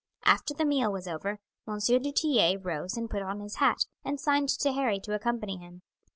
[0.25, 1.77] After the meal was over M.
[1.77, 5.83] du Tillet rose and put on his hat, and signed to Harry to accompany him.